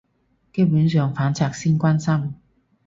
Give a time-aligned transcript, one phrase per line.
[0.51, 2.33] 基本上反賊先關心